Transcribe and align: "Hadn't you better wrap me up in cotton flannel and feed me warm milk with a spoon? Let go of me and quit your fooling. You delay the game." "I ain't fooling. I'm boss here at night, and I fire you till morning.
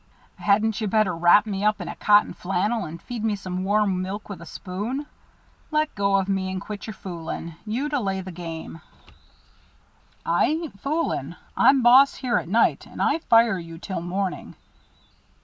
"Hadn't 0.39 0.81
you 0.81 0.87
better 0.87 1.15
wrap 1.15 1.45
me 1.45 1.63
up 1.63 1.79
in 1.79 1.87
cotton 1.99 2.33
flannel 2.33 2.85
and 2.85 2.99
feed 2.99 3.23
me 3.23 3.37
warm 3.45 4.01
milk 4.01 4.29
with 4.29 4.41
a 4.41 4.47
spoon? 4.47 5.05
Let 5.69 5.93
go 5.93 6.15
of 6.15 6.27
me 6.27 6.49
and 6.49 6.59
quit 6.59 6.87
your 6.87 6.95
fooling. 6.95 7.53
You 7.67 7.87
delay 7.87 8.21
the 8.21 8.31
game." 8.31 8.81
"I 10.25 10.45
ain't 10.45 10.79
fooling. 10.81 11.35
I'm 11.55 11.83
boss 11.83 12.15
here 12.15 12.37
at 12.39 12.49
night, 12.49 12.87
and 12.87 12.99
I 12.99 13.19
fire 13.19 13.59
you 13.59 13.77
till 13.77 14.01
morning. 14.01 14.55